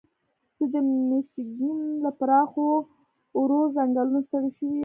زه 0.57 0.65
د 0.73 0.75
میشیګن 1.09 1.79
له 2.03 2.09
پراخو 2.19 2.67
اوارو 3.35 3.61
ځنګلونو 3.75 4.19
ستړی 4.27 4.49
شوی 4.57 4.67
یم. 4.75 4.79